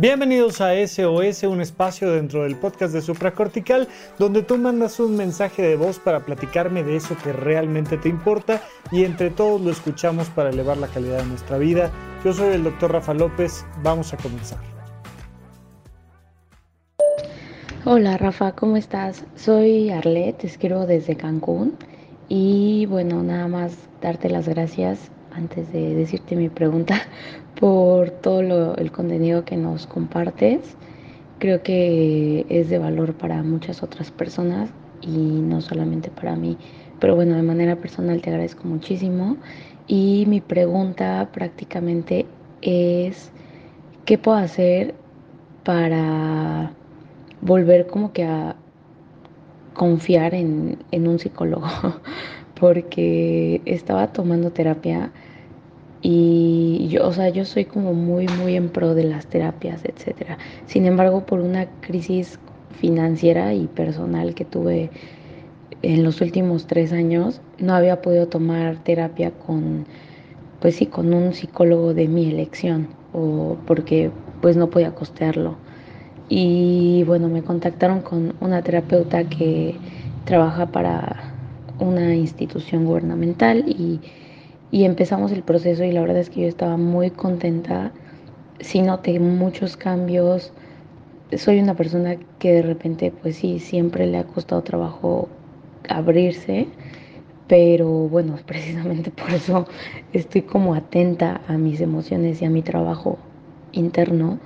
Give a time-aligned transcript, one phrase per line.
[0.00, 3.86] Bienvenidos a SOS, un espacio dentro del podcast de Supracortical,
[4.18, 8.62] donde tú mandas un mensaje de voz para platicarme de eso que realmente te importa
[8.90, 11.90] y entre todos lo escuchamos para elevar la calidad de nuestra vida.
[12.24, 14.58] Yo soy el doctor Rafa López, vamos a comenzar.
[17.84, 19.26] Hola Rafa, ¿cómo estás?
[19.36, 21.76] Soy Arlet, te escribo desde Cancún
[22.26, 27.00] y bueno, nada más darte las gracias antes de decirte mi pregunta
[27.60, 30.76] por todo el contenido que nos compartes.
[31.38, 34.70] Creo que es de valor para muchas otras personas
[35.00, 36.58] y no solamente para mí.
[37.00, 39.36] Pero bueno, de manera personal te agradezco muchísimo.
[39.86, 42.26] Y mi pregunta prácticamente
[42.62, 43.32] es,
[44.04, 44.94] ¿qué puedo hacer
[45.64, 46.72] para
[47.40, 48.56] volver como que a
[49.74, 51.66] confiar en, en un psicólogo?
[52.60, 55.10] Porque estaba tomando terapia
[56.02, 60.38] y yo, o sea, yo soy como muy, muy en pro de las terapias, etcétera.
[60.66, 62.38] Sin embargo, por una crisis
[62.72, 64.90] financiera y personal que tuve
[65.82, 69.86] en los últimos tres años, no había podido tomar terapia con,
[70.60, 75.56] pues sí, con un psicólogo de mi elección, o porque pues no podía costearlo.
[76.28, 79.76] Y bueno, me contactaron con una terapeuta que
[80.24, 81.34] trabaja para
[81.78, 84.00] una institución gubernamental y
[84.72, 87.92] y empezamos el proceso y la verdad es que yo estaba muy contenta.
[88.60, 90.52] Sí noté muchos cambios.
[91.36, 95.28] Soy una persona que de repente, pues sí, siempre le ha costado trabajo
[95.88, 96.68] abrirse,
[97.48, 99.66] pero bueno, precisamente por eso
[100.12, 103.18] estoy como atenta a mis emociones y a mi trabajo
[103.72, 104.38] interno.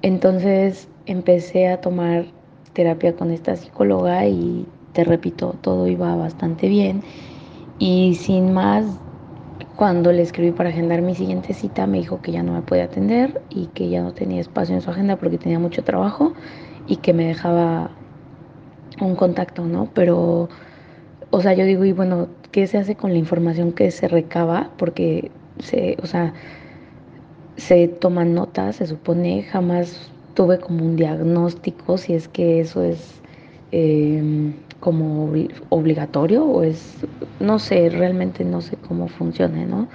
[0.00, 2.26] Entonces empecé a tomar
[2.72, 7.02] terapia con esta psicóloga y te repito, todo iba bastante bien.
[7.78, 8.84] Y sin más
[9.76, 12.84] cuando le escribí para agendar mi siguiente cita, me dijo que ya no me podía
[12.84, 16.32] atender y que ya no tenía espacio en su agenda porque tenía mucho trabajo
[16.86, 17.90] y que me dejaba
[19.00, 19.90] un contacto, ¿no?
[19.94, 20.48] Pero,
[21.30, 24.70] o sea, yo digo, y bueno, ¿qué se hace con la información que se recaba?
[24.76, 26.34] Porque se, o sea,
[27.56, 33.20] se toman notas, se supone, jamás tuve como un diagnóstico, si es que eso es
[33.72, 34.52] eh,
[34.84, 35.32] como
[35.70, 37.06] obligatorio o es,
[37.40, 39.88] no sé, realmente no sé cómo funciona, ¿no?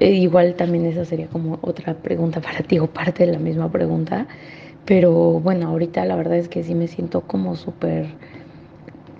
[0.00, 3.70] E igual también esa sería como otra pregunta para ti o parte de la misma
[3.70, 4.28] pregunta,
[4.86, 8.06] pero bueno, ahorita la verdad es que sí me siento como súper,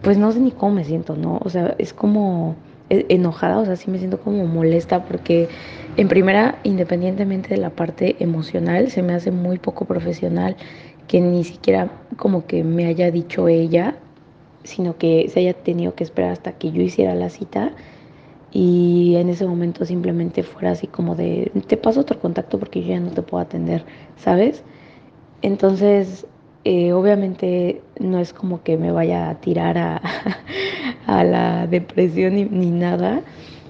[0.00, 1.39] pues no sé ni cómo me siento, ¿no?
[1.45, 2.56] O sea, es como
[2.89, 5.50] e, enojada, o sea, sí me siento como molesta porque
[5.99, 10.56] en primera, independientemente de la parte emocional, se me hace muy poco profesional
[11.09, 13.97] que ni siquiera como que me haya dicho ella
[14.66, 17.72] sino que se haya tenido que esperar hasta que yo hiciera la cita
[18.53, 22.88] y en ese momento simplemente fuera así como de, te paso otro contacto porque yo
[22.88, 23.84] ya no te puedo atender,
[24.16, 24.62] ¿sabes?
[25.43, 26.27] Entonces,
[26.65, 30.00] eh, obviamente no es como que me vaya a tirar a,
[31.06, 33.22] a la depresión ni, ni, nada,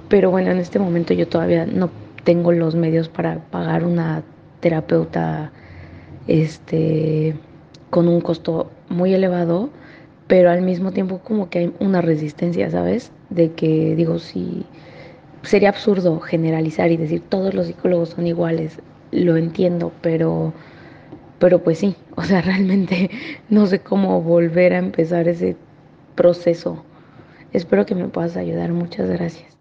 [0.09, 1.91] pero bueno, en este momento yo todavía no
[2.25, 4.23] tengo los medios para pagar una
[4.61, 5.53] terapeuta
[6.29, 7.37] este,
[7.91, 9.71] con un costo muy elevado
[10.27, 13.13] pero al mismo tiempo como que hay una resistencia, ¿sabes?
[13.31, 14.65] De que digo, sí,
[15.43, 18.79] sería absurdo generalizar y decir todos los psicólogos son iguales,
[19.13, 20.53] lo entiendo, pero,
[21.39, 23.11] pero pues sí, o sea, realmente
[23.49, 25.57] no sé cómo volver a empezar ese
[26.15, 26.85] proceso.
[27.53, 29.57] Espero que me puedas ayudar, muchas gracias.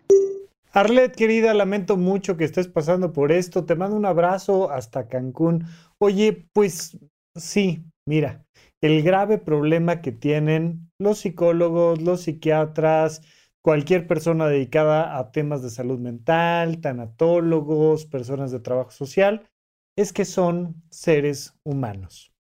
[0.72, 3.64] Arlet, querida, lamento mucho que estés pasando por esto.
[3.64, 5.64] Te mando un abrazo hasta Cancún.
[6.00, 6.98] Oye, pues
[7.34, 8.45] sí, mira,
[8.86, 13.24] el grave problema que tienen los psicólogos, los psiquiatras,
[13.64, 19.50] cualquier persona dedicada a temas de salud mental, tanatólogos, personas de trabajo social,
[19.98, 22.32] es que son seres humanos.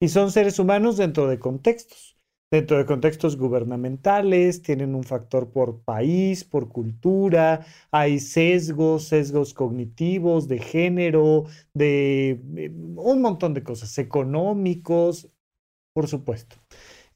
[0.00, 2.18] Y son seres humanos dentro de contextos,
[2.50, 10.48] dentro de contextos gubernamentales, tienen un factor por país, por cultura, hay sesgos, sesgos cognitivos,
[10.48, 11.44] de género,
[11.74, 15.28] de eh, un montón de cosas, económicos,
[15.92, 16.56] por supuesto.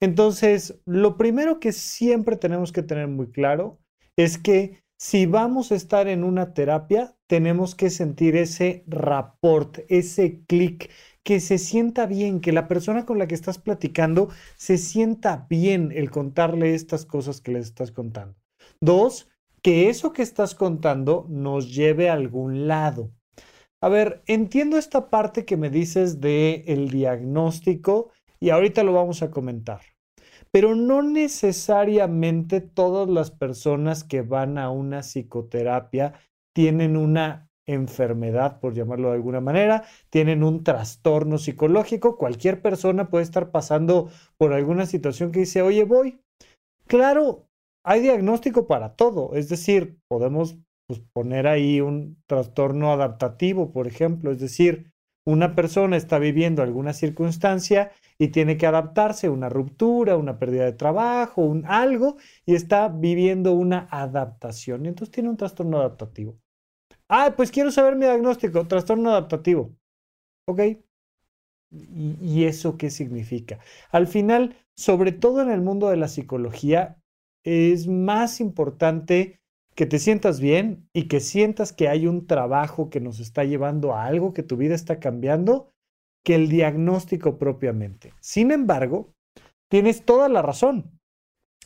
[0.01, 3.79] Entonces, lo primero que siempre tenemos que tener muy claro
[4.17, 10.43] es que si vamos a estar en una terapia, tenemos que sentir ese rapport, ese
[10.47, 10.91] clic,
[11.23, 15.93] que se sienta bien, que la persona con la que estás platicando se sienta bien
[15.93, 18.37] el contarle estas cosas que les estás contando.
[18.81, 19.29] Dos,
[19.61, 23.11] que eso que estás contando nos lleve a algún lado.
[23.83, 29.23] A ver, entiendo esta parte que me dices de el diagnóstico y ahorita lo vamos
[29.23, 29.81] a comentar.
[30.51, 36.15] Pero no necesariamente todas las personas que van a una psicoterapia
[36.55, 42.17] tienen una enfermedad, por llamarlo de alguna manera, tienen un trastorno psicológico.
[42.17, 44.09] Cualquier persona puede estar pasando
[44.39, 46.21] por alguna situación que dice, oye, voy.
[46.87, 47.49] Claro,
[47.85, 50.57] hay diagnóstico para todo, es decir, podemos
[50.87, 54.93] pues, poner ahí un trastorno adaptativo, por ejemplo, es decir,
[55.27, 60.73] una persona está viviendo alguna circunstancia y tiene que adaptarse, una ruptura, una pérdida de
[60.73, 64.87] trabajo, un algo, y está viviendo una adaptación.
[64.87, 66.39] Entonces tiene un trastorno adaptativo.
[67.09, 69.75] Ah, pues quiero saber mi diagnóstico, trastorno adaptativo.
[70.47, 70.61] ¿Ok?
[71.73, 73.59] ¿Y, ¿Y, eso qué significa?
[73.91, 77.03] Al final, sobre todo en el mundo de la psicología,
[77.45, 79.41] es más importante
[79.77, 83.95] que te sientas bien y que sientas que hay un trabajo que nos está llevando
[83.95, 85.71] a algo, que tu vida está cambiando,
[86.25, 88.15] que el diagnóstico propiamente.
[88.21, 89.15] Sin embargo,
[89.71, 90.99] tienes toda la razón.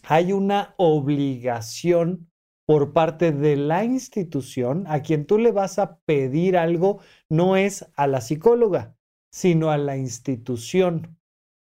[0.03, 2.31] Hay una obligación
[2.67, 7.91] por parte de la institución a quien tú le vas a pedir algo, no es
[7.95, 8.97] a la psicóloga,
[9.33, 11.17] sino a la institución.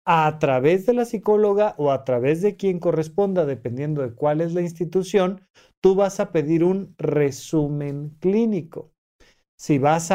[0.05, 4.55] A través de la psicóloga o a través de quien corresponda, dependiendo de cuál es
[4.55, 5.43] la institución,
[5.87, 8.93] tú vas a pedir un resumen clínico.
[9.57, 10.11] Si vas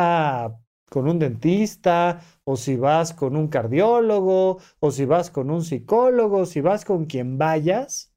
[0.90, 6.46] con un dentista, o si vas con un cardiólogo, o si vas con un psicólogo,
[6.46, 8.14] si vas con quien vayas,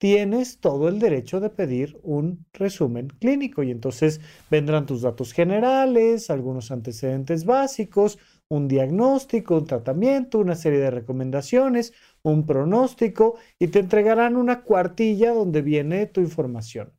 [0.00, 4.20] tienes todo el derecho de pedir un resumen clínico y entonces
[4.50, 8.18] vendrán tus datos generales, algunos antecedentes básicos,
[8.48, 11.92] un diagnóstico, un tratamiento, una serie de recomendaciones,
[12.24, 16.92] un pronóstico y te entregarán una cuartilla donde viene tu información.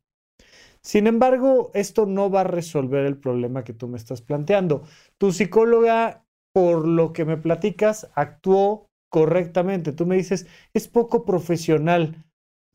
[0.82, 4.84] Sin embargo, esto no va a resolver el problema que tú me estás planteando.
[5.18, 9.94] Tu psicóloga, por lo que me platicas, actuó correctamente.
[9.94, 12.26] Tú me dices, es poco profesional.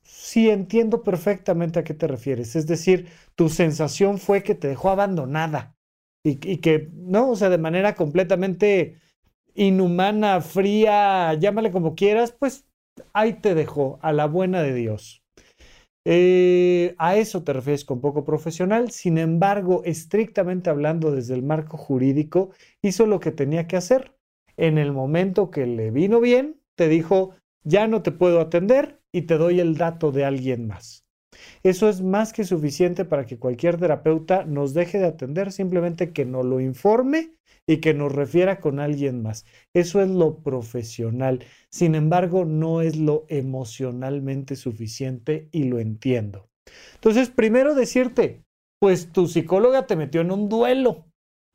[0.02, 2.56] Sí, entiendo perfectamente a qué te refieres.
[2.56, 5.76] Es decir, tu sensación fue que te dejó abandonada
[6.24, 7.30] y, que, ¿no?
[7.30, 8.96] O sea, de manera completamente
[9.58, 12.64] inhumana, fría, llámale como quieras, pues
[13.12, 15.22] ahí te dejó, a la buena de Dios.
[16.04, 21.76] Eh, a eso te refieres con poco profesional, sin embargo, estrictamente hablando desde el marco
[21.76, 22.50] jurídico,
[22.82, 24.14] hizo lo que tenía que hacer.
[24.56, 27.34] En el momento que le vino bien, te dijo,
[27.64, 31.07] ya no te puedo atender y te doy el dato de alguien más.
[31.62, 36.24] Eso es más que suficiente para que cualquier terapeuta nos deje de atender, simplemente que
[36.24, 37.34] nos lo informe
[37.66, 39.44] y que nos refiera con alguien más.
[39.74, 41.44] Eso es lo profesional.
[41.70, 46.48] Sin embargo, no es lo emocionalmente suficiente y lo entiendo.
[46.94, 48.42] Entonces, primero decirte,
[48.80, 51.06] pues tu psicóloga te metió en un duelo,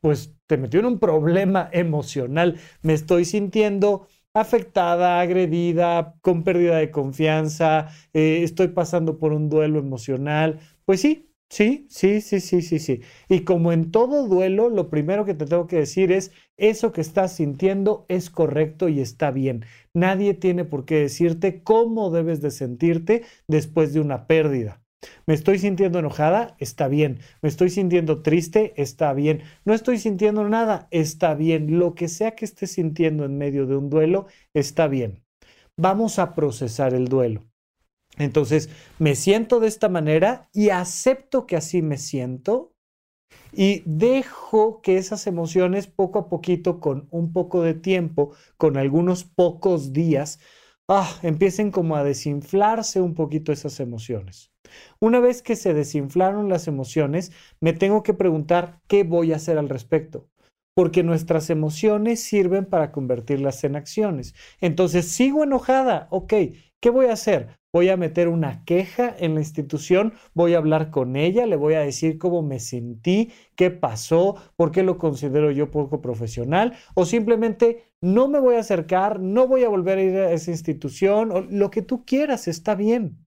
[0.01, 2.59] pues te metió en un problema emocional.
[2.81, 9.79] Me estoy sintiendo afectada, agredida, con pérdida de confianza, eh, estoy pasando por un duelo
[9.79, 10.59] emocional.
[10.85, 13.01] Pues sí, Sí, sí, sí, sí, sí, sí.
[13.29, 17.01] Y como en todo duelo, lo primero que te tengo que decir es, eso que
[17.01, 19.63] estás sintiendo es correcto y está bien.
[19.93, 24.82] Nadie tiene por qué decirte cómo debes de sentirte después de una pérdida.
[25.25, 27.19] Me estoy sintiendo enojada, está bien.
[27.41, 29.43] Me estoy sintiendo triste, está bien.
[29.65, 31.79] No estoy sintiendo nada, está bien.
[31.79, 35.23] Lo que sea que estés sintiendo en medio de un duelo, está bien.
[35.77, 37.45] Vamos a procesar el duelo.
[38.17, 38.69] Entonces,
[38.99, 42.73] me siento de esta manera y acepto que así me siento
[43.51, 49.23] y dejo que esas emociones poco a poquito, con un poco de tiempo, con algunos
[49.23, 50.39] pocos días,
[50.89, 54.51] ah, empiecen como a desinflarse un poquito esas emociones.
[54.99, 59.57] Una vez que se desinflaron las emociones, me tengo que preguntar qué voy a hacer
[59.57, 60.27] al respecto
[60.75, 64.33] porque nuestras emociones sirven para convertirlas en acciones.
[64.59, 66.33] Entonces, sigo enojada, ok,
[66.81, 67.55] ¿qué voy a hacer?
[67.73, 71.73] Voy a meter una queja en la institución, voy a hablar con ella, le voy
[71.73, 77.05] a decir cómo me sentí, qué pasó, por qué lo considero yo poco profesional, o
[77.05, 81.31] simplemente no me voy a acercar, no voy a volver a ir a esa institución,
[81.31, 83.25] o lo que tú quieras, está bien.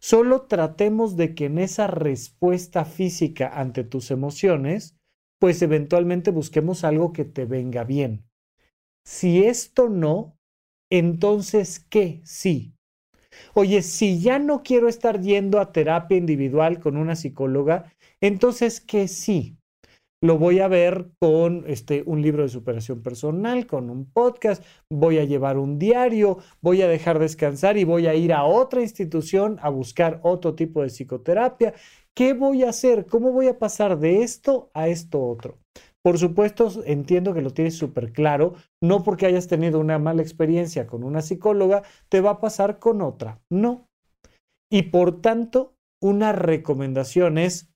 [0.00, 4.96] Solo tratemos de que en esa respuesta física ante tus emociones,
[5.40, 8.24] pues eventualmente busquemos algo que te venga bien.
[9.04, 10.36] Si esto no,
[10.90, 12.20] entonces, ¿qué?
[12.24, 12.74] Sí,
[13.54, 19.08] Oye, si ya no quiero estar yendo a terapia individual con una psicóloga, entonces que
[19.08, 19.56] sí.
[20.20, 25.18] Lo voy a ver con este, un libro de superación personal, con un podcast, voy
[25.18, 29.58] a llevar un diario, voy a dejar descansar y voy a ir a otra institución
[29.62, 31.72] a buscar otro tipo de psicoterapia.
[32.16, 33.06] ¿Qué voy a hacer?
[33.06, 35.58] ¿Cómo voy a pasar de esto a esto otro?
[36.08, 40.86] Por supuesto, entiendo que lo tienes súper claro, no porque hayas tenido una mala experiencia
[40.86, 43.90] con una psicóloga, te va a pasar con otra, no.
[44.72, 47.70] Y por tanto, una recomendación es,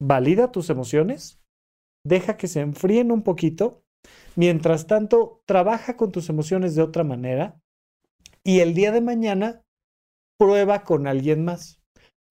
[0.00, 1.42] valida tus emociones,
[2.06, 3.82] deja que se enfríen un poquito.
[4.36, 7.60] Mientras tanto, trabaja con tus emociones de otra manera
[8.44, 9.62] y el día de mañana
[10.38, 11.77] prueba con alguien más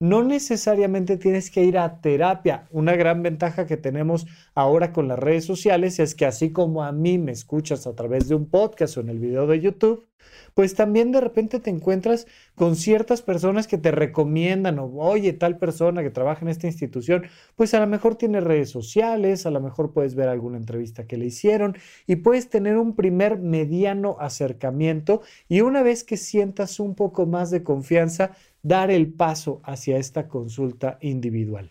[0.00, 2.68] no necesariamente tienes que ir a terapia.
[2.70, 6.92] Una gran ventaja que tenemos ahora con las redes sociales es que así como a
[6.92, 10.08] mí me escuchas a través de un podcast o en el video de YouTube,
[10.54, 15.58] pues también de repente te encuentras con ciertas personas que te recomiendan o oye, tal
[15.58, 17.24] persona que trabaja en esta institución,
[17.56, 21.16] pues a lo mejor tiene redes sociales, a lo mejor puedes ver alguna entrevista que
[21.16, 21.76] le hicieron
[22.06, 27.50] y puedes tener un primer mediano acercamiento y una vez que sientas un poco más
[27.50, 31.70] de confianza, dar el paso hacia esta consulta individual.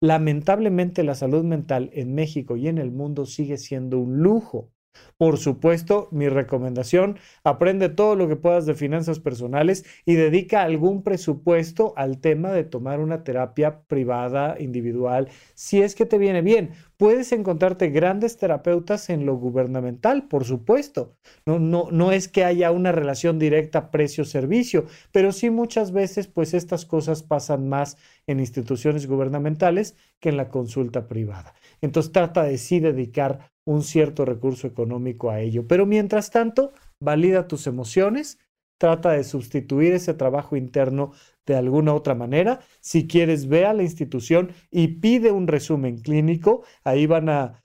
[0.00, 4.70] Lamentablemente la salud mental en México y en el mundo sigue siendo un lujo.
[5.16, 11.02] Por supuesto, mi recomendación, aprende todo lo que puedas de finanzas personales y dedica algún
[11.02, 16.70] presupuesto al tema de tomar una terapia privada, individual, si es que te viene bien.
[16.96, 21.16] Puedes encontrarte grandes terapeutas en lo gubernamental, por supuesto.
[21.46, 26.54] No, no, no es que haya una relación directa precio-servicio, pero sí muchas veces pues
[26.54, 27.96] estas cosas pasan más
[28.26, 31.54] en instituciones gubernamentales que en la consulta privada.
[31.80, 35.66] Entonces trata de sí dedicar un cierto recurso económico a ello.
[35.66, 38.38] Pero mientras tanto, valida tus emociones,
[38.78, 41.12] trata de sustituir ese trabajo interno
[41.46, 42.60] de alguna otra manera.
[42.80, 46.64] Si quieres, ve a la institución y pide un resumen clínico.
[46.82, 47.62] Ahí van a,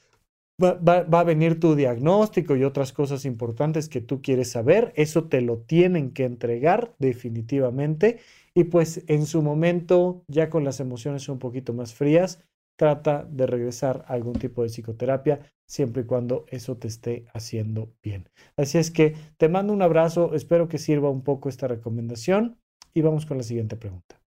[0.64, 4.94] va, va, a venir tu diagnóstico y otras cosas importantes que tú quieres saber.
[4.96, 8.20] Eso te lo tienen que entregar definitivamente.
[8.54, 12.44] Y pues en su momento, ya con las emociones un poquito más frías,
[12.78, 17.92] trata de regresar a algún tipo de psicoterapia siempre y cuando eso te esté haciendo
[18.02, 18.30] bien.
[18.56, 22.58] Así es que te mando un abrazo, espero que sirva un poco esta recomendación
[22.94, 24.22] y vamos con la siguiente pregunta.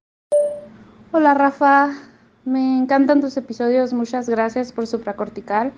[1.12, 1.94] Hola Rafa,
[2.44, 5.72] me encantan tus episodios, muchas gracias por supracortical.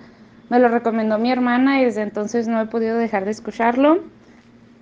[0.49, 3.99] Me lo recomendó mi hermana y desde entonces no he podido dejar de escucharlo.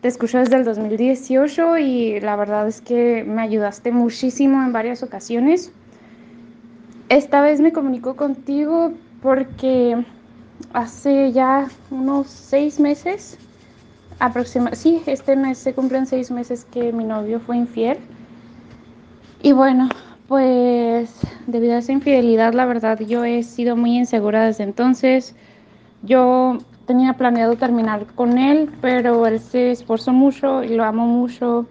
[0.01, 5.03] Te escucho desde el 2018 y la verdad es que me ayudaste muchísimo en varias
[5.03, 5.71] ocasiones.
[7.11, 10.01] Esta vez me comunico contigo porque
[10.71, 13.37] hace ya unos seis meses,
[14.19, 17.97] aproximadamente, sí, este mes se cumplen seis meses que mi novio fue infiel.
[19.43, 19.89] Y bueno,
[20.29, 21.13] pues
[21.47, 25.35] debido a esa infidelidad, la verdad, yo he sido muy insegura desde entonces.
[26.03, 31.65] Yo tenía planeado terminar con él, pero él se esforzó mucho y lo amo mucho.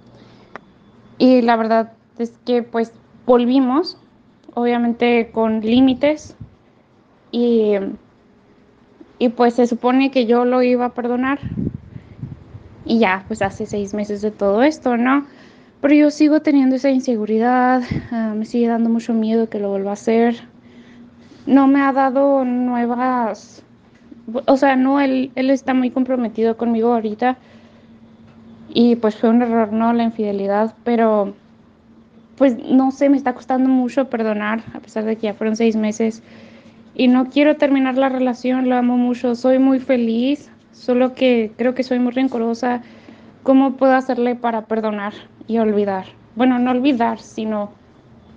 [1.17, 2.93] Y la verdad es que pues
[3.25, 3.97] volvimos
[4.55, 6.37] obviamente con límites
[7.33, 7.75] y,
[9.19, 11.39] y pues se supone que yo lo iba a perdonar
[12.85, 15.27] y ya pues hace seis meses de todo esto, ¿no?
[15.81, 19.91] Pero yo sigo teniendo esa inseguridad, ah, me sigue dando mucho miedo que lo vuelva
[19.91, 20.37] a hacer.
[21.47, 23.63] No me ha dado nuevas,
[24.47, 27.39] o sea, no, él, él está muy comprometido conmigo ahorita
[28.69, 29.93] y pues fue un error, ¿no?
[29.93, 31.35] La infidelidad, pero
[32.41, 35.77] pues no sé, me está costando mucho perdonar, a pesar de que ya fueron seis
[35.77, 36.23] meses.
[36.95, 41.75] Y no quiero terminar la relación, lo amo mucho, soy muy feliz, solo que creo
[41.75, 42.81] que soy muy rencorosa.
[43.43, 45.13] ¿Cómo puedo hacerle para perdonar
[45.49, 46.07] y olvidar?
[46.35, 47.73] Bueno, no olvidar, sino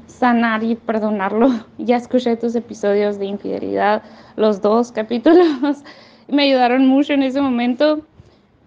[0.07, 1.51] sanar y perdonarlo.
[1.77, 4.03] Ya escuché tus episodios de infidelidad,
[4.35, 5.81] los dos capítulos,
[6.27, 8.01] me ayudaron mucho en ese momento,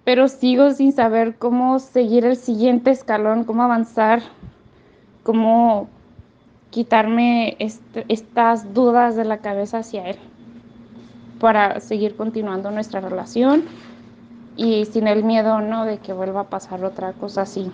[0.02, 4.23] pero sigo sin saber cómo seguir el siguiente escalón, cómo avanzar
[5.26, 5.88] cómo
[6.71, 10.18] quitarme estas dudas de la cabeza hacia él
[11.40, 13.64] para seguir continuando nuestra relación
[14.56, 15.85] y sin el miedo, ¿no?
[15.85, 17.73] De que vuelva a pasar otra cosa así.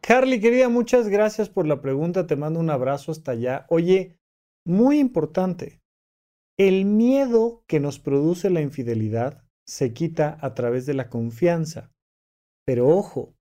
[0.00, 2.28] Carly, querida, muchas gracias por la pregunta.
[2.28, 3.66] Te mando un abrazo hasta allá.
[3.68, 4.16] Oye,
[4.64, 5.80] muy importante,
[6.56, 11.90] el miedo que nos produce la infidelidad se quita a través de la confianza.
[12.64, 13.34] Pero ojo,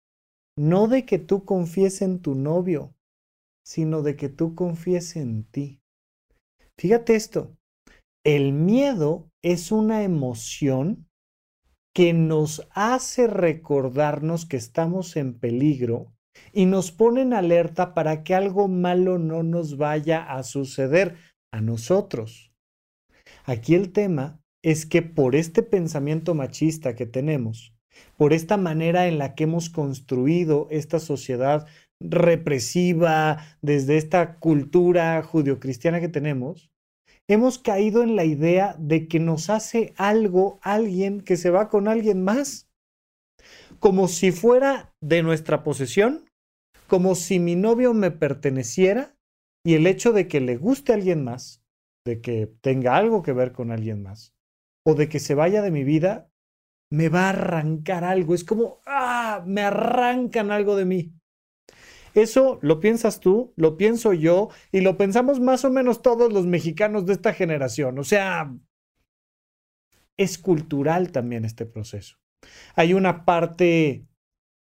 [0.58, 2.94] no de que tú confíes en tu novio,
[3.70, 5.80] sino de que tú confíes en ti.
[6.76, 7.56] Fíjate esto,
[8.26, 11.08] el miedo es una emoción
[11.94, 16.12] que nos hace recordarnos que estamos en peligro
[16.52, 21.18] y nos pone en alerta para que algo malo no nos vaya a suceder
[21.54, 22.52] a nosotros.
[23.46, 27.76] Aquí el tema es que por este pensamiento machista que tenemos,
[28.18, 31.68] por esta manera en la que hemos construido esta sociedad
[32.00, 36.72] represiva, desde esta cultura judio-cristiana que tenemos,
[37.28, 41.88] hemos caído en la idea de que nos hace algo alguien que se va con
[41.88, 42.70] alguien más,
[43.80, 46.26] como si fuera de nuestra posesión,
[46.88, 49.16] como si mi novio me perteneciera
[49.64, 51.64] y el hecho de que le guste a alguien más,
[52.06, 54.34] de que tenga algo que ver con alguien más,
[54.86, 56.32] o de que se vaya de mi vida,
[56.92, 58.34] me va a arrancar algo.
[58.34, 61.19] Es como, ah, me arrancan algo de mí.
[62.14, 66.46] Eso lo piensas tú, lo pienso yo y lo pensamos más o menos todos los
[66.46, 68.00] mexicanos de esta generación.
[68.00, 68.54] O sea,
[70.18, 72.18] es cultural también este proceso.
[72.76, 74.10] Hay una parte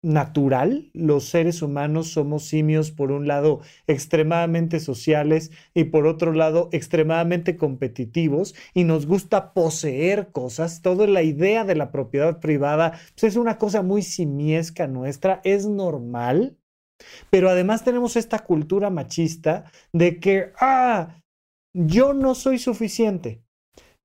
[0.01, 0.89] natural.
[0.93, 7.57] Los seres humanos somos simios, por un lado, extremadamente sociales y por otro lado, extremadamente
[7.57, 10.81] competitivos y nos gusta poseer cosas.
[10.81, 15.65] Toda la idea de la propiedad privada pues, es una cosa muy simiesca nuestra, es
[15.67, 16.58] normal.
[17.29, 21.21] Pero además tenemos esta cultura machista de que, ah,
[21.73, 23.43] yo no soy suficiente.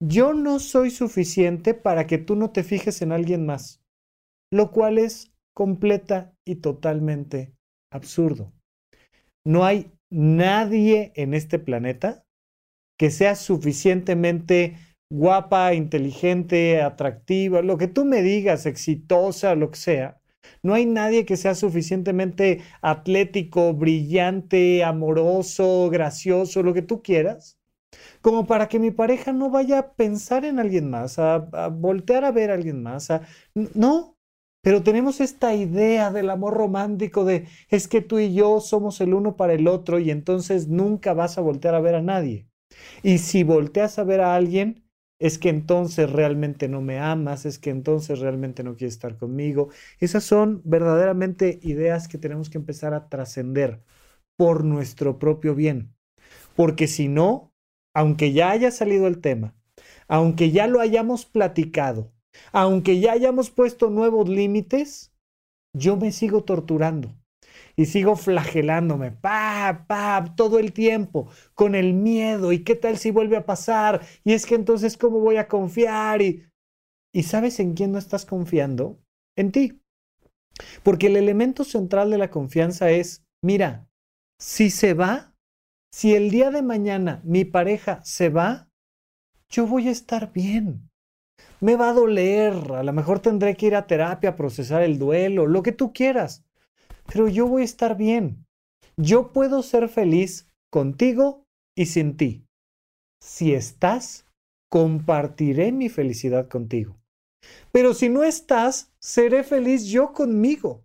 [0.01, 3.83] Yo no soy suficiente para que tú no te fijes en alguien más,
[4.53, 7.55] lo cual es completa y totalmente
[7.93, 8.53] absurdo.
[9.47, 12.25] No hay nadie en este planeta
[12.99, 14.77] que sea suficientemente
[15.11, 20.21] guapa, inteligente, atractiva, lo que tú me digas, exitosa, lo que sea.
[20.63, 27.59] No hay nadie que sea suficientemente atlético, brillante, amoroso, gracioso, lo que tú quieras,
[28.23, 32.33] como para que mi pareja no vaya a pensar en alguien más, a, voltear a
[32.33, 33.09] ver a alguien más.
[33.75, 34.17] No,
[34.63, 39.15] pero tenemos esta idea del amor romántico de es que tú y yo somos el
[39.15, 42.49] uno para el otro y entonces nunca vas a voltear a ver a nadie.
[43.03, 44.84] Y si volteas a ver a alguien,
[45.25, 49.71] es que entonces realmente no me amas, es que entonces realmente no quieres estar conmigo.
[49.99, 53.81] Esas son verdaderamente ideas que tenemos que empezar a trascender
[54.37, 55.95] por nuestro propio bien.
[56.55, 57.55] Porque si no,
[57.95, 59.55] aunque ya haya salido el tema,
[60.09, 62.13] aunque ya lo hayamos platicado,
[62.53, 65.11] aunque ya hayamos puesto nuevos límites,
[65.75, 67.15] yo me sigo torturando
[67.77, 72.53] y sigo flagelándome, pa, pa, todo el tiempo, con el miedo.
[72.53, 74.03] ¿Y qué tal si vuelve a pasar?
[74.25, 76.23] Y es que entonces, ¿cómo voy a confiar?
[76.23, 76.47] Y,
[77.13, 78.99] ¿Y sabes en quién no estás confiando?
[79.37, 79.81] En ti.
[80.83, 83.89] Porque el elemento central de la confianza es, mira,
[84.39, 85.35] si se va,
[85.93, 88.69] si el día de mañana mi pareja se va,
[89.49, 90.89] yo voy a estar bien
[91.65, 95.47] me va a doler, a lo mejor tendré que ir a terapia procesar el duelo,
[95.47, 96.45] lo que tú quieras,
[97.07, 98.47] pero yo voy a estar bien.
[98.97, 101.45] Yo puedo ser feliz contigo
[101.77, 102.47] y sin ti.
[103.21, 104.27] Si estás,
[104.71, 106.97] compartiré mi felicidad contigo.
[107.73, 110.85] Pero si no estás, seré feliz yo conmigo.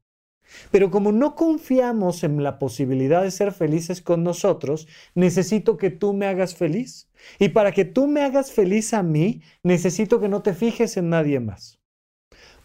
[0.72, 6.14] Pero como no confiamos en la posibilidad de ser felices con nosotros, necesito que tú
[6.14, 7.10] me hagas feliz.
[7.38, 11.10] Y para que tú me hagas feliz a mí, necesito que no te fijes en
[11.10, 11.79] nadie más.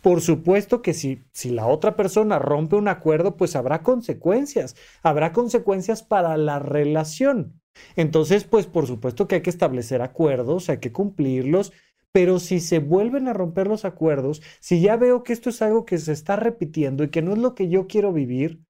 [0.05, 4.77] Por supuesto que si, si la otra persona rompe un acuerdo, pues habrá consecuencias.
[5.03, 7.59] Habrá consecuencias para la relación.
[7.97, 11.73] Entonces, pues por supuesto que hay que establecer acuerdos, hay que cumplirlos
[12.13, 15.85] pero si se vuelven a romper los acuerdos, si ya veo que esto es algo
[15.85, 18.61] que se está repitiendo y que no es lo que yo quiero vivir,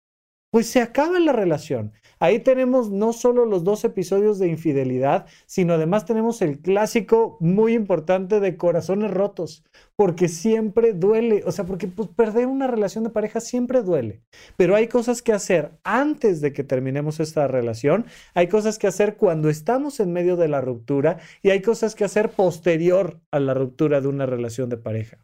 [0.55, 1.91] pues se acaba la relación.
[2.21, 7.75] Ahí tenemos no solo los dos episodios de infidelidad, sino además tenemos el clásico muy
[7.75, 9.65] importante de corazones rotos,
[9.97, 14.23] porque siempre duele, o sea, porque pues, perder una relación de pareja siempre duele,
[14.57, 19.17] pero hay cosas que hacer antes de que terminemos esta relación, hay cosas que hacer
[19.17, 23.55] cuando estamos en medio de la ruptura y hay cosas que hacer posterior a la
[23.55, 25.19] ruptura de una relación de pareja.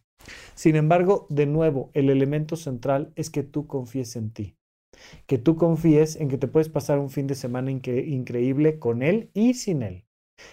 [0.56, 4.56] Sin embargo, de nuevo, el elemento central es que tú confíes en ti
[5.26, 9.30] que tú confíes en que te puedes pasar un fin de semana increíble con él
[9.34, 10.04] y sin él.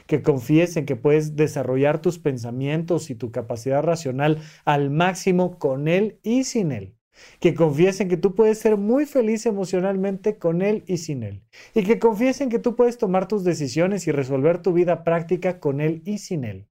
[0.06, 5.88] Que confíes en que puedes desarrollar tus pensamientos y tu capacidad racional al máximo con
[5.88, 6.96] él y sin él.
[7.40, 11.42] Que confíes en que tú puedes ser muy feliz emocionalmente con él y sin él.
[11.74, 15.60] Y que confíes en que tú puedes tomar tus decisiones y resolver tu vida práctica
[15.60, 16.68] con él y sin él.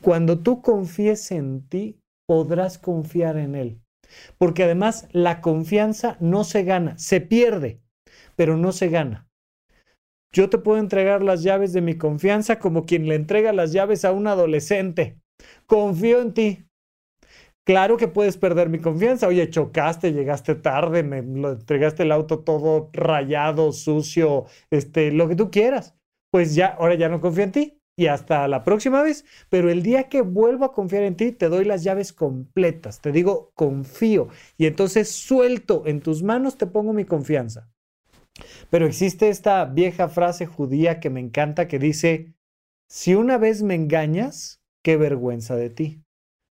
[0.00, 3.81] Cuando tú confíes en ti, podrás confiar en él.
[4.38, 7.80] Porque además la confianza no se gana, se pierde,
[8.36, 9.28] pero no se gana.
[10.32, 14.04] Yo te puedo entregar las llaves de mi confianza como quien le entrega las llaves
[14.04, 15.18] a un adolescente.
[15.66, 16.64] Confío en ti.
[17.64, 19.28] Claro que puedes perder mi confianza.
[19.28, 25.50] Oye, chocaste, llegaste tarde, me entregaste el auto todo rayado, sucio, este, lo que tú
[25.50, 25.94] quieras.
[26.30, 29.24] Pues ya, ahora ya no confío en ti y hasta la próxima vez.
[29.48, 33.00] Pero el día que vuelvo a confiar en ti, te doy las llaves completas.
[33.00, 34.28] Te digo, confío.
[34.56, 37.70] Y entonces suelto en tus manos, te pongo mi confianza.
[38.70, 42.34] Pero existe esta vieja frase judía que me encanta que dice,
[42.88, 46.01] si una vez me engañas, qué vergüenza de ti.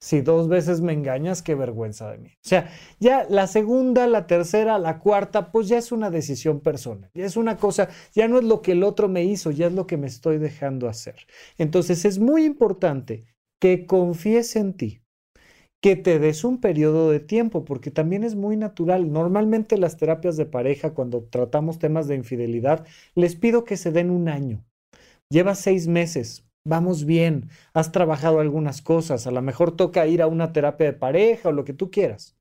[0.02, 2.30] Si dos veces me engañas, qué vergüenza de mí.
[2.30, 7.12] O sea, ya la segunda, la tercera, la cuarta, pues ya es una decisión personal.
[7.14, 9.74] Ya es una cosa, ya no es lo que el otro me hizo, ya es
[9.74, 11.16] lo que me estoy dejando hacer.
[11.58, 13.26] Entonces es muy importante
[13.60, 15.02] que confíes en ti,
[15.82, 19.12] que te des un periodo de tiempo, porque también es muy natural.
[19.12, 22.86] Normalmente las terapias de pareja, cuando tratamos temas de infidelidad,
[23.16, 24.66] les pido que se den un año.
[25.30, 30.28] Lleva seis meses, vamos bien, has trabajado algunas cosas, a lo mejor toca ir a
[30.28, 32.38] una terapia de pareja o lo que tú quieras.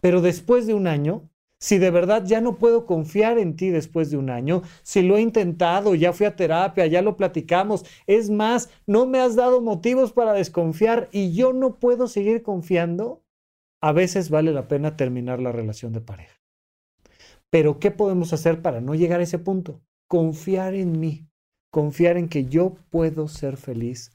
[0.00, 4.10] Pero después de un año, si de verdad ya no puedo confiar en ti después
[4.10, 8.30] de un año, si lo he intentado, ya fui a terapia, ya lo platicamos, es
[8.30, 13.22] más, no me has dado motivos para desconfiar y yo no puedo seguir confiando,
[13.82, 16.40] a veces vale la pena terminar la relación de pareja.
[17.50, 19.80] Pero ¿qué podemos hacer para no llegar a ese punto?
[20.08, 21.26] Confiar en mí,
[21.76, 24.10] confiar en que yo puedo ser feliz,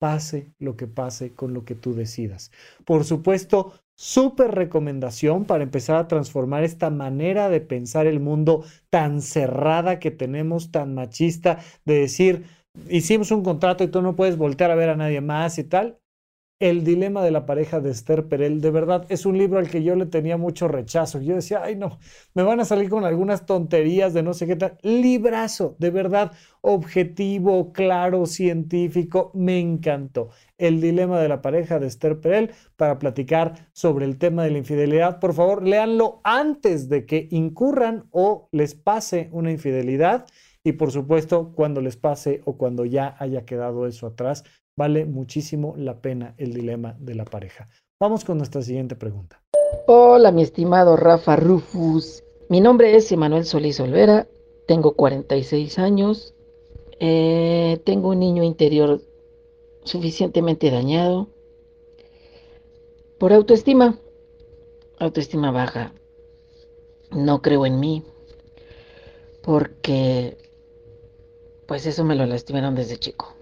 [0.00, 2.50] pase lo que pase con lo que tú decidas.
[2.84, 9.22] Por supuesto, súper recomendación para empezar a transformar esta manera de pensar el mundo tan
[9.22, 12.46] cerrada que tenemos, tan machista, de decir,
[12.90, 16.00] hicimos un contrato y tú no puedes voltear a ver a nadie más y tal.
[16.60, 19.82] El dilema de la pareja de Esther Perel, de verdad, es un libro al que
[19.82, 21.20] yo le tenía mucho rechazo.
[21.20, 21.98] Yo decía, ay no,
[22.32, 24.78] me van a salir con algunas tonterías de no sé qué tal.
[24.82, 30.30] Librazo, de verdad, objetivo, claro, científico, me encantó.
[30.56, 34.58] El dilema de la pareja de Esther Perel para platicar sobre el tema de la
[34.58, 35.18] infidelidad.
[35.18, 40.24] Por favor, léanlo antes de que incurran o les pase una infidelidad.
[40.62, 44.44] Y por supuesto, cuando les pase o cuando ya haya quedado eso atrás,
[44.76, 47.68] Vale muchísimo la pena el dilema de la pareja.
[48.00, 49.40] Vamos con nuestra siguiente pregunta.
[49.86, 52.24] Hola, mi estimado Rafa Rufus.
[52.48, 54.26] Mi nombre es Emanuel Solís Olvera,
[54.66, 56.34] tengo 46 años,
[56.98, 59.00] eh, tengo un niño interior
[59.84, 61.28] suficientemente dañado
[63.18, 63.98] por autoestima,
[64.98, 65.92] autoestima baja.
[67.12, 68.02] No creo en mí
[69.42, 70.36] porque
[71.68, 73.33] pues eso me lo lastimaron desde chico.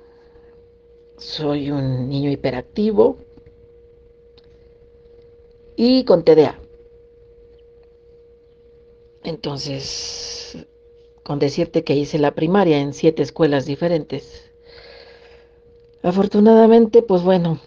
[1.23, 3.17] Soy un niño hiperactivo
[5.77, 6.59] y con TDA.
[9.23, 10.59] Entonces,
[11.23, 14.51] con decirte que hice la primaria en siete escuelas diferentes.
[16.03, 17.61] Afortunadamente, pues bueno,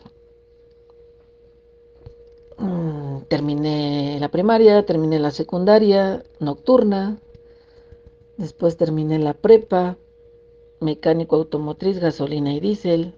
[2.57, 7.21] mm, terminé la primaria, terminé la secundaria nocturna,
[8.35, 9.97] después terminé la prepa,
[10.81, 13.15] mecánico automotriz, gasolina y diésel,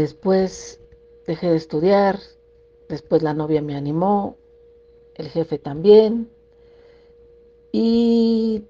[0.00, 0.80] Después
[1.26, 2.20] dejé de estudiar,
[2.88, 4.38] después la novia me animó,
[5.14, 6.30] el jefe también,
[7.70, 8.64] y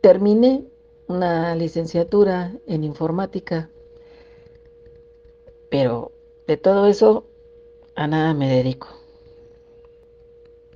[0.00, 0.64] terminé
[1.06, 3.70] una licenciatura en informática.
[5.70, 6.10] Pero
[6.48, 7.26] de todo eso
[7.94, 8.88] a nada me dedico.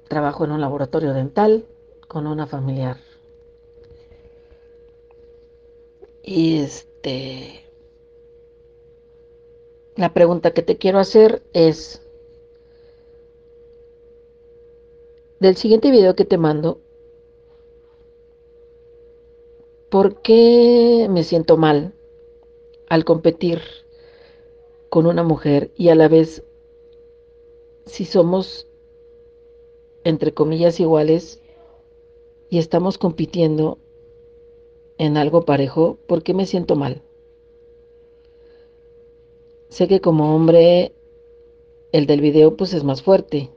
[0.06, 1.66] Trabajo en un laboratorio dental
[2.06, 2.98] con una familiar.
[6.22, 7.63] Y este
[9.96, 12.02] la pregunta que te quiero hacer es,
[15.40, 16.80] del siguiente video que te mando,
[19.90, 21.94] ¿por qué me siento mal
[22.88, 23.60] al competir
[24.88, 26.44] con una mujer y a la vez,
[27.86, 28.66] si somos,
[30.02, 31.40] entre comillas, iguales
[32.48, 33.78] y estamos compitiendo
[34.98, 37.02] en algo parejo, ¿por qué me siento mal?
[39.74, 40.92] Sé que como hombre
[41.90, 43.50] el del video pues es más fuerte,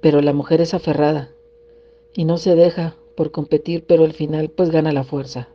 [0.00, 1.34] pero la mujer es aferrada
[2.14, 5.48] y no se deja por competir, pero al final pues gana la fuerza.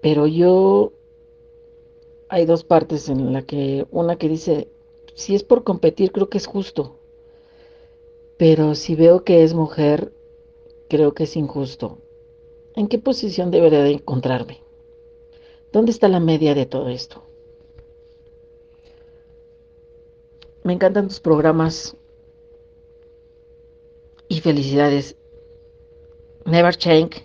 [0.00, 0.94] Pero yo
[2.30, 4.68] hay dos partes en la que una que dice,
[5.14, 6.96] si es por competir creo que es justo,
[8.38, 10.14] pero si veo que es mujer,
[10.88, 11.98] creo que es injusto.
[12.74, 14.64] ¿En qué posición debería de encontrarme?
[15.72, 17.22] ¿Dónde está la media de todo esto?
[20.64, 21.96] Me encantan tus programas
[24.28, 25.16] y felicidades.
[26.44, 27.24] Never change.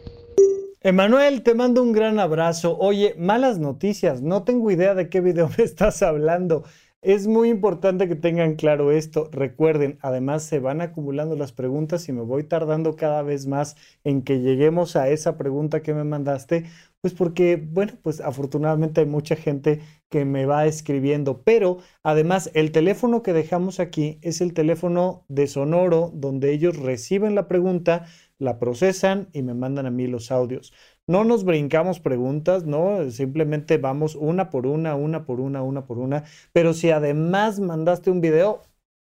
[0.82, 2.78] Emanuel, te mando un gran abrazo.
[2.80, 4.22] Oye, malas noticias.
[4.22, 6.64] No tengo idea de qué video me estás hablando.
[7.04, 9.28] Es muy importante que tengan claro esto.
[9.32, 14.22] Recuerden, además se van acumulando las preguntas y me voy tardando cada vez más en
[14.22, 16.66] que lleguemos a esa pregunta que me mandaste,
[17.02, 22.72] pues porque, bueno, pues afortunadamente hay mucha gente que me va escribiendo, pero además el
[22.72, 28.06] teléfono que dejamos aquí es el teléfono de Sonoro donde ellos reciben la pregunta,
[28.38, 30.72] la procesan y me mandan a mí los audios.
[31.08, 35.98] No nos brincamos preguntas, no, simplemente vamos una por una, una por una, una por
[35.98, 36.24] una.
[36.54, 38.62] Pero si además mandaste un video,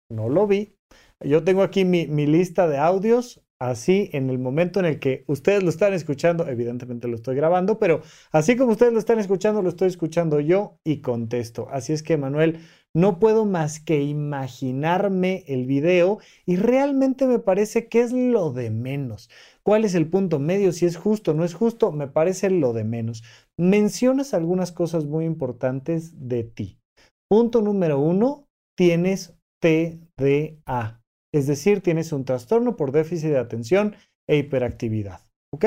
[0.10, 0.76] no lo vi.
[1.20, 5.24] Yo tengo aquí mi, mi lista de audios, así en el momento en el que
[5.28, 9.62] ustedes lo están escuchando, evidentemente lo estoy grabando, pero así como ustedes lo están escuchando,
[9.62, 11.68] lo estoy escuchando yo y contesto.
[11.70, 12.60] Así es que, Manuel,
[12.96, 18.72] no puedo más que imaginarme el video y realmente me parece que es lo de
[18.72, 19.30] menos.
[19.62, 20.72] ¿Cuál es el punto medio?
[20.72, 23.24] Si es justo o no es justo, me parece lo de menos.
[23.58, 26.80] Mencionas algunas cosas muy importantes de ti.
[27.30, 31.01] Punto número uno, tienes TDA,
[31.34, 33.96] es decir, tienes un trastorno por déficit de atención
[34.28, 35.22] e hiperactividad.
[35.54, 35.66] ¿Ok?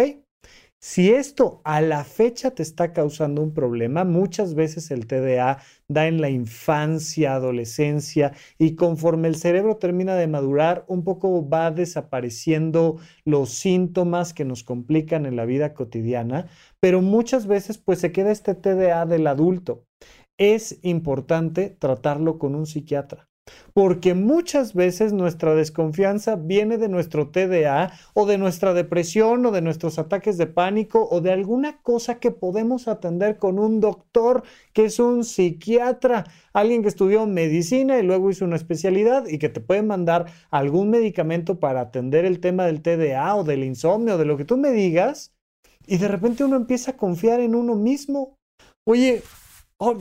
[0.86, 6.06] Si esto a la fecha te está causando un problema, muchas veces el TDA da
[6.06, 12.98] en la infancia, adolescencia y conforme el cerebro termina de madurar, un poco va desapareciendo
[13.24, 16.48] los síntomas que nos complican en la vida cotidiana,
[16.80, 19.86] pero muchas veces pues se queda este TDA del adulto.
[20.38, 23.30] Es importante tratarlo con un psiquiatra.
[23.74, 29.60] Porque muchas veces nuestra desconfianza viene de nuestro TDA o de nuestra depresión o de
[29.60, 34.86] nuestros ataques de pánico o de alguna cosa que podemos atender con un doctor que
[34.86, 39.60] es un psiquiatra, alguien que estudió medicina y luego hizo una especialidad y que te
[39.60, 44.36] puede mandar algún medicamento para atender el tema del TDA o del insomnio, de lo
[44.36, 45.34] que tú me digas.
[45.86, 48.38] Y de repente uno empieza a confiar en uno mismo.
[48.86, 49.22] Oye,
[49.78, 49.96] oh,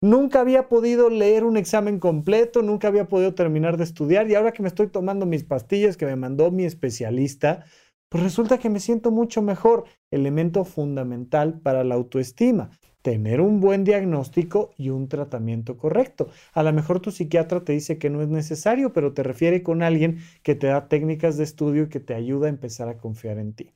[0.00, 4.52] Nunca había podido leer un examen completo, nunca había podido terminar de estudiar y ahora
[4.52, 7.64] que me estoy tomando mis pastillas que me mandó mi especialista,
[8.08, 9.86] pues resulta que me siento mucho mejor.
[10.12, 12.70] Elemento fundamental para la autoestima,
[13.02, 16.28] tener un buen diagnóstico y un tratamiento correcto.
[16.52, 19.82] A lo mejor tu psiquiatra te dice que no es necesario, pero te refiere con
[19.82, 23.38] alguien que te da técnicas de estudio y que te ayuda a empezar a confiar
[23.38, 23.72] en ti.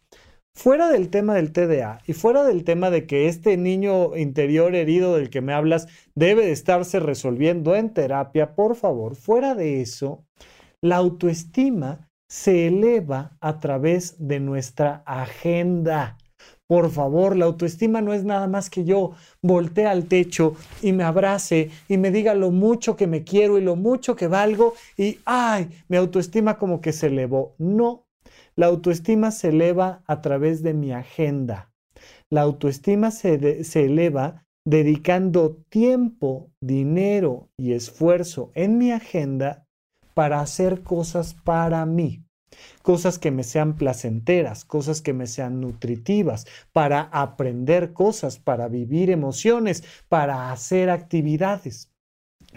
[0.54, 5.16] Fuera del tema del TDA y fuera del tema de que este niño interior herido
[5.16, 10.24] del que me hablas debe de estarse resolviendo en terapia, por favor, fuera de eso,
[10.82, 16.18] la autoestima se eleva a través de nuestra agenda.
[16.68, 19.12] Por favor, la autoestima no es nada más que yo
[19.42, 23.62] voltee al techo y me abrace y me diga lo mucho que me quiero y
[23.62, 27.54] lo mucho que valgo y, ay, mi autoestima como que se elevó.
[27.58, 28.06] No,
[28.54, 31.72] la autoestima se eleva a través de mi agenda.
[32.30, 39.66] La autoestima se, se eleva dedicando tiempo, dinero y esfuerzo en mi agenda
[40.14, 42.24] para hacer cosas para mí.
[42.82, 49.10] Cosas que me sean placenteras, cosas que me sean nutritivas, para aprender cosas, para vivir
[49.10, 51.91] emociones, para hacer actividades.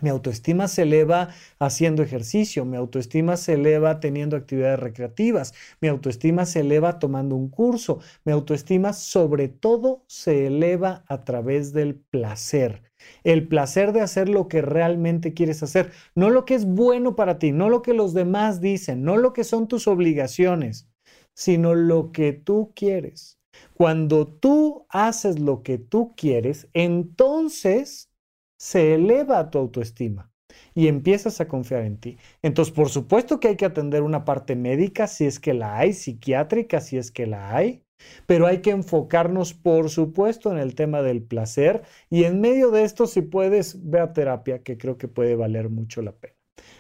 [0.01, 6.45] Mi autoestima se eleva haciendo ejercicio, mi autoestima se eleva teniendo actividades recreativas, mi autoestima
[6.45, 12.84] se eleva tomando un curso, mi autoestima sobre todo se eleva a través del placer.
[13.23, 17.39] El placer de hacer lo que realmente quieres hacer, no lo que es bueno para
[17.39, 20.89] ti, no lo que los demás dicen, no lo que son tus obligaciones,
[21.34, 23.39] sino lo que tú quieres.
[23.73, 28.10] Cuando tú haces lo que tú quieres, entonces
[28.57, 30.31] se eleva tu autoestima
[30.73, 32.17] y empiezas a confiar en ti.
[32.41, 35.93] Entonces, por supuesto que hay que atender una parte médica si es que la hay,
[35.93, 37.83] psiquiátrica si es que la hay,
[38.25, 42.83] pero hay que enfocarnos, por supuesto, en el tema del placer y en medio de
[42.83, 46.35] esto, si puedes, ve terapia, que creo que puede valer mucho la pena.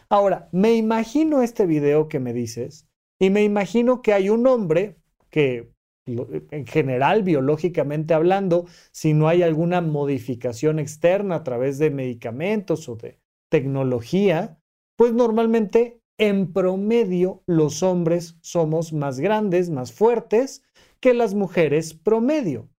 [0.09, 2.87] Ahora, me imagino este video que me dices
[3.19, 4.97] y me imagino que hay un hombre
[5.29, 5.74] que
[6.05, 12.95] en general, biológicamente hablando, si no hay alguna modificación externa a través de medicamentos o
[12.95, 14.59] de tecnología,
[14.97, 20.63] pues normalmente en promedio los hombres somos más grandes, más fuertes
[20.99, 22.69] que las mujeres promedio.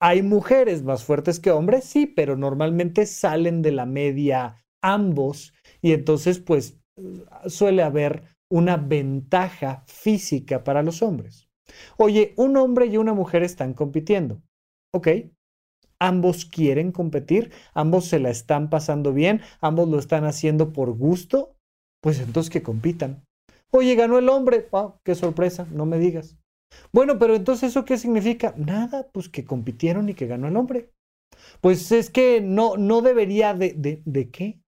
[0.00, 5.92] Hay mujeres más fuertes que hombres, sí, pero normalmente salen de la media ambos y
[5.92, 6.78] entonces pues
[7.46, 11.47] suele haber una ventaja física para los hombres.
[11.96, 14.40] Oye, un hombre y una mujer están compitiendo.
[14.92, 15.08] Ok,
[15.98, 21.56] ambos quieren competir, ambos se la están pasando bien, ambos lo están haciendo por gusto,
[22.00, 23.24] pues entonces que compitan.
[23.70, 26.36] Oye, ganó el hombre, wow, qué sorpresa, no me digas.
[26.92, 28.54] Bueno, pero entonces eso qué significa?
[28.56, 30.90] Nada, pues que compitieron y que ganó el hombre.
[31.60, 34.60] Pues es que no, no debería de, de, ¿de qué?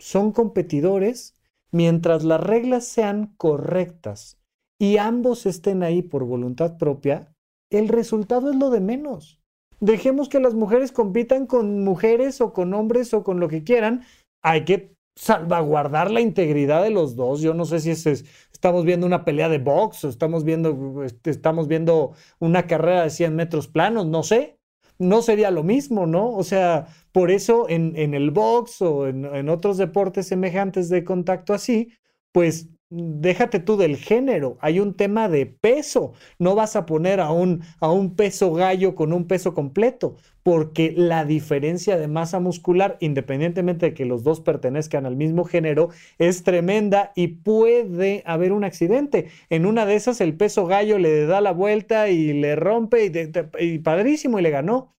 [0.00, 1.36] Son competidores
[1.70, 4.41] mientras las reglas sean correctas
[4.78, 7.32] y ambos estén ahí por voluntad propia,
[7.70, 9.40] el resultado es lo de menos.
[9.80, 14.04] Dejemos que las mujeres compitan con mujeres o con hombres o con lo que quieran.
[14.42, 17.40] Hay que salvaguardar la integridad de los dos.
[17.40, 21.30] Yo no sé si es, estamos viendo una pelea de box o estamos viendo, este,
[21.30, 24.58] estamos viendo una carrera de 100 metros planos, no sé.
[24.98, 26.30] No sería lo mismo, ¿no?
[26.30, 31.02] O sea, por eso en, en el box o en, en otros deportes semejantes de
[31.02, 31.92] contacto así,
[32.30, 36.12] pues déjate tú del género, hay un tema de peso.
[36.38, 40.92] No vas a poner a un, a un peso gallo con un peso completo, porque
[40.94, 46.42] la diferencia de masa muscular, independientemente de que los dos pertenezcan al mismo género, es
[46.42, 49.28] tremenda y puede haber un accidente.
[49.48, 53.64] En una de esas el peso gallo le da la vuelta y le rompe y,
[53.64, 54.94] y padrísimo y le ganó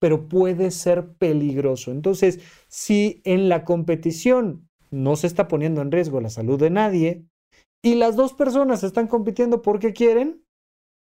[0.00, 1.90] pero puede ser peligroso.
[1.90, 7.24] Entonces, si en la competición no se está poniendo en riesgo la salud de nadie
[7.84, 10.42] y las dos personas están compitiendo porque quieren,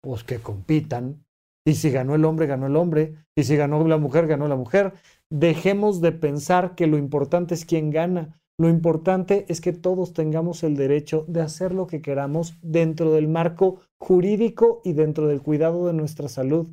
[0.01, 1.23] pues que compitan.
[1.67, 3.15] Y si ganó el hombre, ganó el hombre.
[3.37, 4.95] Y si ganó la mujer, ganó la mujer.
[5.31, 8.41] Dejemos de pensar que lo importante es quién gana.
[8.59, 13.29] Lo importante es que todos tengamos el derecho de hacer lo que queramos dentro del
[13.29, 16.69] marco jurídico y dentro del cuidado de nuestra salud.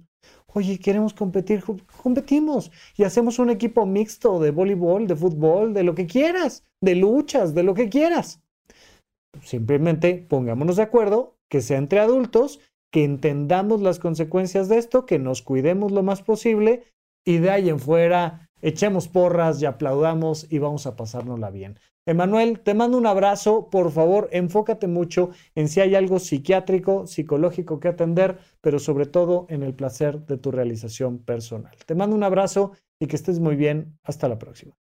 [0.48, 1.62] Oye, queremos competir,
[2.02, 6.96] competimos y hacemos un equipo mixto de voleibol, de fútbol, de lo que quieras, de
[6.96, 8.42] luchas, de lo que quieras.
[9.42, 12.60] Simplemente pongámonos de acuerdo, que sea entre adultos,
[12.92, 16.84] que entendamos las consecuencias de esto, que nos cuidemos lo más posible
[17.26, 21.80] y de ahí en fuera echemos porras y aplaudamos y vamos a pasárnosla bien.
[22.06, 23.70] Emanuel, te mando un abrazo.
[23.70, 29.46] Por favor, enfócate mucho en si hay algo psiquiátrico, psicológico que atender, pero sobre todo
[29.50, 31.76] en el placer de tu realización personal.
[31.86, 34.00] Te mando un abrazo y que estés muy bien.
[34.04, 34.76] Hasta la próxima.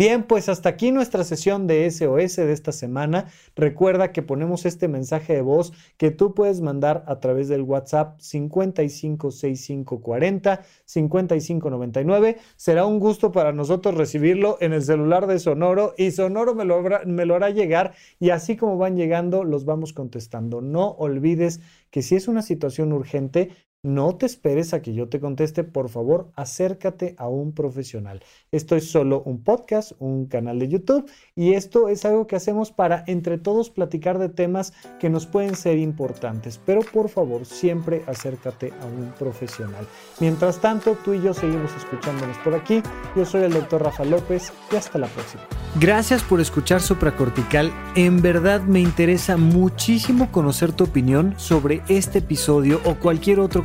[0.00, 3.26] Bien, pues hasta aquí nuestra sesión de SOS de esta semana.
[3.54, 8.18] Recuerda que ponemos este mensaje de voz que tú puedes mandar a través del WhatsApp
[8.18, 12.38] 556540 5599.
[12.56, 16.82] Será un gusto para nosotros recibirlo en el celular de Sonoro y Sonoro me lo,
[17.04, 20.62] me lo hará llegar y así como van llegando los vamos contestando.
[20.62, 21.60] No olvides
[21.90, 23.50] que si es una situación urgente,
[23.82, 28.22] no te esperes a que yo te conteste, por favor, acércate a un profesional.
[28.52, 32.72] Esto es solo un podcast, un canal de YouTube y esto es algo que hacemos
[32.72, 38.02] para entre todos platicar de temas que nos pueden ser importantes, pero por favor, siempre
[38.06, 39.86] acércate a un profesional.
[40.20, 42.82] Mientras tanto, tú y yo seguimos escuchándonos por aquí.
[43.16, 45.42] Yo soy el doctor Rafa López y hasta la próxima.
[45.80, 47.72] Gracias por escuchar Supracortical.
[47.94, 53.64] En verdad me interesa muchísimo conocer tu opinión sobre este episodio o cualquier otro